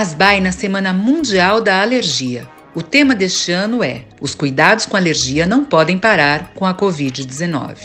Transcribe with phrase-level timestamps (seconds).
[0.00, 2.48] Asbai na Semana Mundial da Alergia.
[2.74, 7.76] O tema deste ano é: Os cuidados com alergia não podem parar com a Covid-19.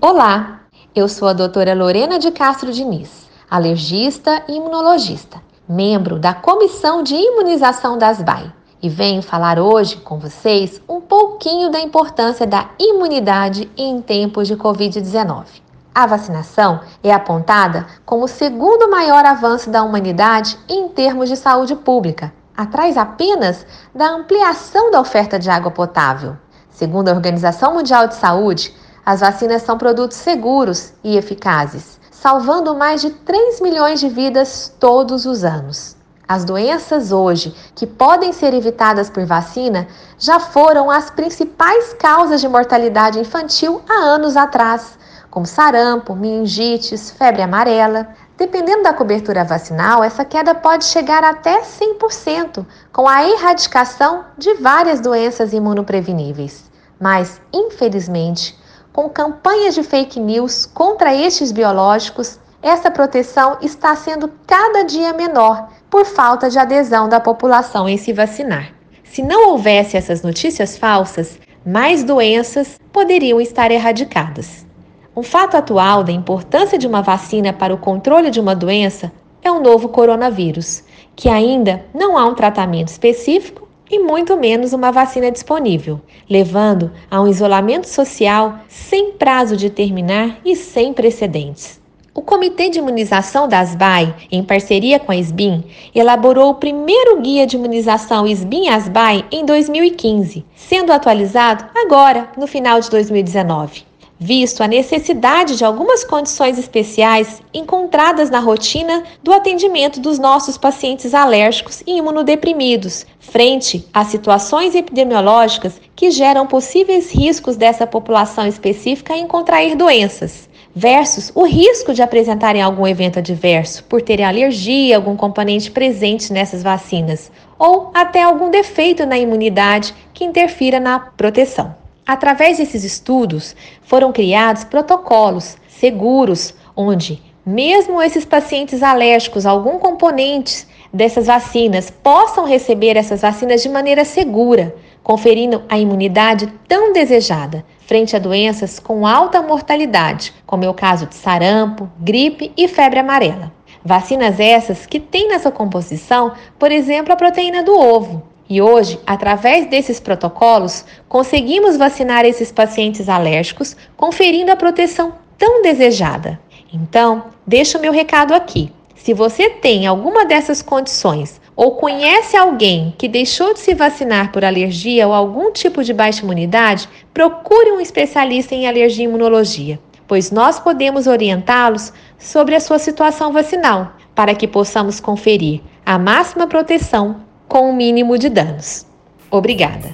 [0.00, 0.60] Olá,
[0.94, 3.10] eu sou a doutora Lorena de Castro Diniz,
[3.50, 10.20] alergista e imunologista, membro da Comissão de Imunização da Asbai, e venho falar hoje com
[10.20, 15.69] vocês um pouquinho da importância da imunidade em tempos de Covid-19.
[15.92, 21.74] A vacinação é apontada como o segundo maior avanço da humanidade em termos de saúde
[21.74, 26.36] pública, atrás apenas da ampliação da oferta de água potável.
[26.70, 28.72] Segundo a Organização Mundial de Saúde,
[29.04, 35.26] as vacinas são produtos seguros e eficazes, salvando mais de 3 milhões de vidas todos
[35.26, 35.96] os anos.
[36.28, 42.48] As doenças hoje que podem ser evitadas por vacina já foram as principais causas de
[42.48, 48.08] mortalidade infantil há anos atrás como sarampo, meningites, febre amarela.
[48.36, 55.00] Dependendo da cobertura vacinal, essa queda pode chegar até 100%, com a erradicação de várias
[55.00, 56.70] doenças imunopreveníveis.
[56.98, 58.58] Mas, infelizmente,
[58.92, 65.68] com campanhas de fake news contra estes biológicos, essa proteção está sendo cada dia menor
[65.88, 68.72] por falta de adesão da população em se vacinar.
[69.04, 74.69] Se não houvesse essas notícias falsas, mais doenças poderiam estar erradicadas.
[75.16, 79.10] Um fato atual da importância de uma vacina para o controle de uma doença
[79.42, 80.84] é o novo coronavírus,
[81.16, 87.20] que ainda não há um tratamento específico e muito menos uma vacina disponível, levando a
[87.20, 91.80] um isolamento social sem prazo de terminar e sem precedentes.
[92.14, 97.48] O Comitê de Imunização da ASBAI, em parceria com a SBIM, elaborou o primeiro guia
[97.48, 103.89] de imunização SBIM-ASBAI em 2015, sendo atualizado agora, no final de 2019
[104.22, 111.14] visto a necessidade de algumas condições especiais encontradas na rotina do atendimento dos nossos pacientes
[111.14, 119.26] alérgicos e imunodeprimidos, frente a situações epidemiológicas que geram possíveis riscos dessa população específica em
[119.26, 120.50] contrair doenças.
[120.76, 126.62] Versus o risco de apresentarem algum evento adverso por terem alergia algum componente presente nessas
[126.62, 131.79] vacinas, ou até algum defeito na imunidade que interfira na proteção.
[132.10, 140.66] Através desses estudos, foram criados protocolos seguros, onde, mesmo esses pacientes alérgicos a algum componente
[140.92, 148.16] dessas vacinas, possam receber essas vacinas de maneira segura, conferindo a imunidade tão desejada frente
[148.16, 153.52] a doenças com alta mortalidade, como é o caso de sarampo, gripe e febre amarela.
[153.84, 159.66] Vacinas essas que têm nessa composição, por exemplo, a proteína do ovo, e hoje, através
[159.66, 166.40] desses protocolos, conseguimos vacinar esses pacientes alérgicos, conferindo a proteção tão desejada.
[166.74, 168.72] Então, deixa o meu recado aqui.
[168.96, 174.44] Se você tem alguma dessas condições ou conhece alguém que deixou de se vacinar por
[174.44, 179.78] alergia ou algum tipo de baixa imunidade, procure um especialista em alergia e imunologia,
[180.08, 186.46] pois nós podemos orientá-los sobre a sua situação vacinal, para que possamos conferir a máxima
[186.46, 188.86] proteção com o mínimo de danos.
[189.28, 189.92] Obrigada!